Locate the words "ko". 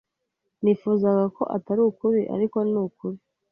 1.35-1.43